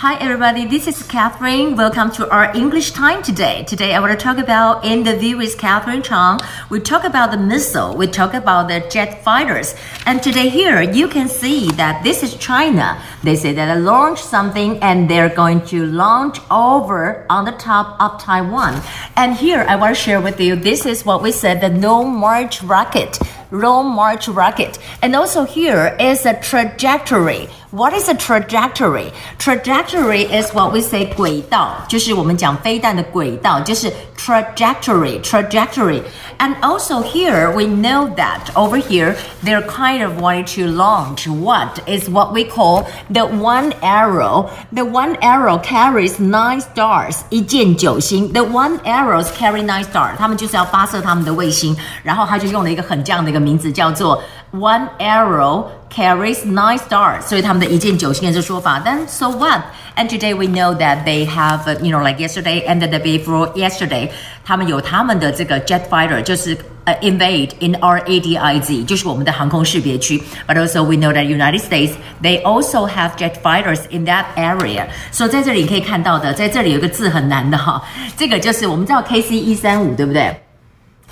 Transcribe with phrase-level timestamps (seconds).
[0.00, 1.74] Hi everybody, this is Catherine.
[1.74, 3.64] Welcome to our English time today.
[3.64, 6.38] Today I want to talk about in the view with Catherine Chang.
[6.68, 9.74] We talk about the missile, we talk about the jet fighters.
[10.04, 13.00] And today here you can see that this is China.
[13.22, 17.98] They say that they launched something and they're going to launch over on the top
[17.98, 18.82] of Taiwan.
[19.16, 22.04] And here I want to share with you this is what we said the no
[22.04, 23.18] March rocket.
[23.51, 24.79] Long March rocket.
[25.01, 27.47] And also here is a trajectory.
[27.71, 29.11] What is a trajectory?
[29.37, 36.01] Trajectory is what we say 轨道，就是我们讲飞弹的轨道，就是 trajectory, trajectory.
[36.37, 41.79] And also here we know that over here they're kind of wanting to launch what
[41.87, 44.49] is what we call the one arrow.
[44.73, 48.33] The one arrow carries nine stars，一箭九星。
[48.33, 54.23] The one arrows carry nine stars，他们就是要发射他们的卫星，然后他就用了一个很这样的一 个名字叫做
[54.53, 58.79] one arrow。carries nine stars，所以他们的一箭九星的这说法。
[58.79, 59.59] Then so what?
[59.97, 63.51] And today we know that they have, you know, like yesterday and the day before
[63.55, 64.09] yesterday，
[64.45, 70.23] 他们有他们的这个 jet fighter，就是呃 invade in our ADIZ，就是我们的航空识别区。
[70.47, 71.91] But also we know that United States
[72.23, 74.85] they also have jet fighters in that area。
[75.11, 77.83] 所以在这里你可以看到的，在这里有一个字很难的哈，
[78.15, 80.33] 这个就是我们知道 KC 一三五，对不对？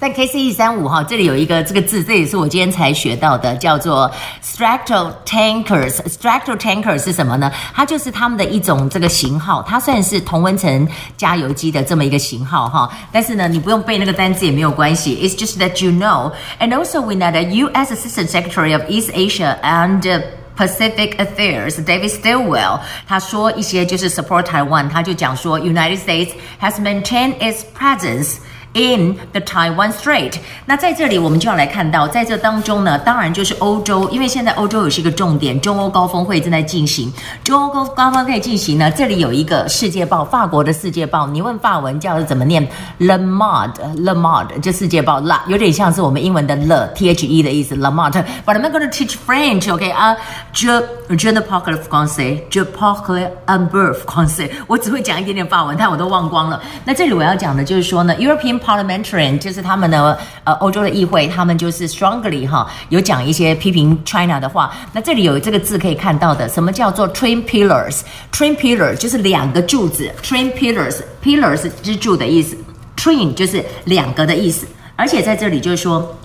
[0.00, 4.10] 在 KC 一三五哈，这里有一个这个字，这也是我今天才学到的，叫做
[4.44, 5.92] Stratotankers。
[6.08, 7.50] Stratotankers 是什么呢？
[7.72, 12.90] 它就是他们的一种这个型号，它算是同温层加油机的这么一个型号哈。
[13.10, 15.16] 但是呢，你不用背那个单词也没有关系。
[15.16, 16.32] It's just that you know.
[16.58, 17.92] And also we know that U.S.
[17.92, 20.02] Assistant Secretary of East Asia and
[20.56, 28.36] Pacific Affairs David Stilwell，他说一些就是 support Taiwan，他就讲说 United States has maintained its presence。
[28.76, 30.34] In the Taiwan Strait，
[30.66, 37.10] 那在这里我们就要来看到，在这当中呢，当然就是欧洲，因为现在欧洲也是一个重点，中欧高峰会正在进行。
[37.42, 42.62] 中欧高高峰会进行呢，这里有一个世界报，法国的世界报，你问法文叫怎么念
[42.98, 48.22] ？Le Monde，Le Monde，就世界报，La 有点像是我们英文的 Le T H E 的意思，Le Monde。
[48.44, 50.14] But I'm not going to teach French，OK 啊
[50.52, 50.68] ？Je
[51.16, 54.50] je ne parle français，je parle un peu français。
[54.66, 56.60] 我只会讲一点点法文，但我都忘光了。
[56.84, 58.60] 那这里我要讲的就是说呢，European。
[58.66, 64.74] Parliamentarian 就是他们的呃欧洲的议会，他们就是 strongly 哈有讲一些批评 China 的话。
[64.92, 72.56] 那这里有这个字可以看到的，什么叫做 twin pillars？twin pillar 就是两个柱子，twin pillars，pillars 支柱的意思
[72.96, 74.66] ，twin 就是两个的意思。
[74.96, 76.16] 而且在这里就是说，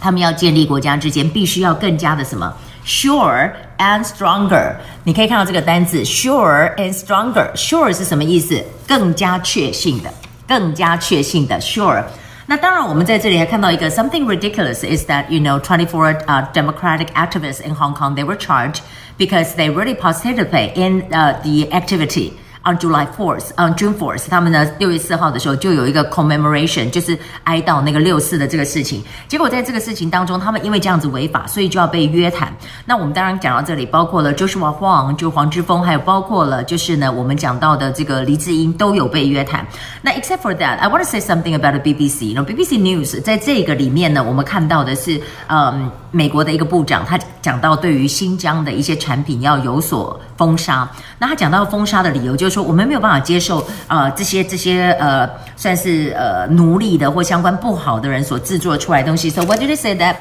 [0.00, 2.52] 他们要建立国家之间必须要更加的什么
[2.84, 4.74] sure and stronger。
[5.04, 8.60] 你可以看到这个单字 sure and stronger，sure 是什么意思？
[8.86, 10.10] 更加确信的。
[10.47, 12.03] 更加确信的 sure。
[12.45, 18.35] 那当然，我们在这里还看到一个 something ridiculous is that you know 24 uh, democratic activists in Hong Kong they were
[18.35, 18.81] charged
[19.17, 22.33] because they really participated in uh, the activity.
[22.64, 29.02] On July 4th, on June 4th，他们呢六月四号的时候就有一个 commemoration，就是哀悼那个六四的这个事情。
[29.26, 32.54] 结果在这个事情当中，他们因为这样子违法，所以就要被约谈。
[32.84, 39.66] 那我们当然讲到这里，包括了 Joshua Huang，就黄之锋，还有包括了就是呢我们讲到的这个黎智英都有被约谈。
[40.02, 42.32] 那 except for that，I want to say something about the BBC。
[42.34, 50.88] 那 BBC News 在这个里面呢，我们看到的是，嗯，美国的一个部长，他讲到对于新疆的一些产品要有所封杀。
[51.18, 52.68] 那他讲到封杀的理由就是说。
[52.68, 55.26] 我们没有办法接受，呃，这些这些呃，
[55.56, 59.30] 算是呃奴隶的或相关不好的人所制作出来的东西。
[59.30, 60.16] So what do they say that?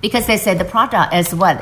[0.00, 1.56] Because they said the product is what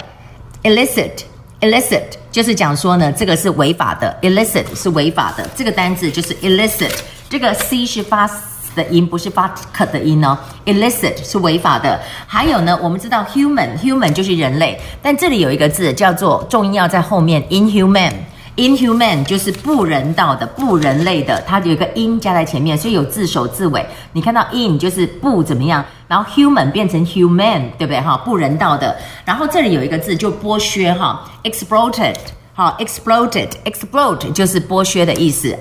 [0.62, 1.22] illicit,
[1.60, 5.48] illicit 就是讲说呢，这个是违法的，illicit 是违法的。
[5.56, 6.92] 这个单字就是 illicit，
[7.30, 8.28] 这个 c 是发
[8.74, 10.36] 的音，不是发可的音哦。
[10.66, 12.00] illicit 是违法的。
[12.26, 18.12] 还有呢，我们知道 human, human 就是人类，但这里有一个字叫做重音要在后面，inhuman。
[18.54, 23.82] Inhuman 就是不人道的、不人类的，它有一个 in 加在前面，所以有字首字尾。
[24.12, 28.14] 你看到 in 就是不怎么样，然后 human 变成 human，对不对哈？
[28.18, 28.94] 不人道的。
[29.24, 32.16] 然后这里有一个字就剥削哈，exploited
[32.52, 35.58] 好，exploited，explode 就是剥削的意思。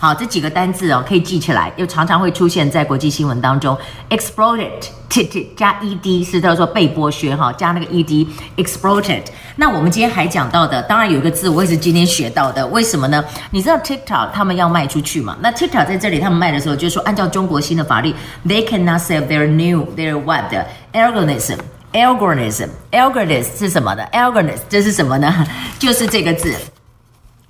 [0.00, 3.76] 好，这几个单字哦，可以记起来，又常常会出现在国际新闻当中。
[4.10, 9.24] exploited，t t 加 ed 是叫做被剥削哈，加那个 ed，exploited。
[9.56, 13.24] 那我们今天还讲到的，当然有一个字我也是今天学到的，为什么呢？
[13.50, 15.36] 你知道 TikTok 他们要卖出去嘛？
[15.40, 18.14] 那 TikTok 在这里他们卖的时候，就是说按照中国新的法律
[18.46, 20.44] ，they cannot sell their new their what
[20.92, 25.44] algorithm，algorithm，algorithm 是什么的？algorithm 这是什么呢？
[25.80, 26.54] 就是这个字，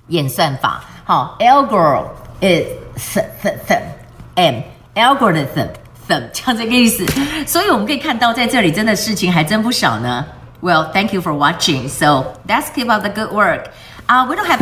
[0.07, 0.83] 演算法。
[1.03, 2.05] 好，algorithm。
[2.40, 2.66] is
[2.96, 3.82] th th th
[4.34, 4.62] m
[4.94, 5.68] algorithm
[6.08, 7.04] them 这样这个意思，
[7.46, 10.24] 所以我们可以看到在这里真的事情还真不少呢。
[10.60, 11.88] Well, thank you for watching.
[11.88, 13.66] So let's keep up the good work.
[14.06, 14.60] Uh, we don't have